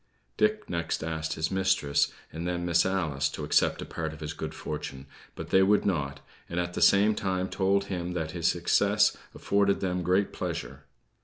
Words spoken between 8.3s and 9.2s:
his success